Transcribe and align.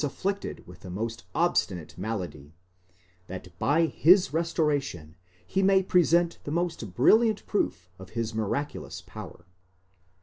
afflicted 0.03 0.65
with 0.65 0.79
the 0.79 0.89
most 0.89 1.25
obstinate 1.35 1.95
malady, 1.95 2.55
that 3.27 3.49
by 3.59 3.85
his 3.85 4.33
restoration 4.33 5.15
he 5.45 5.61
may 5.61 5.83
pre 5.83 6.03
sent 6.03 6.39
the 6.43 6.49
most 6.49 6.95
brilliant 6.95 7.45
proof 7.45 7.87
of 7.99 8.09
his 8.17 8.33
miraculous 8.33 8.99
power. 8.99 9.45